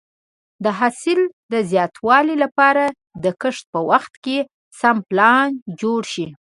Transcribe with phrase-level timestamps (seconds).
[0.63, 1.19] د حاصل
[1.51, 2.85] د زیاتوالي لپاره
[3.23, 4.13] د کښت په وخت
[4.79, 5.47] سم پلان
[5.81, 6.27] جوړ شي.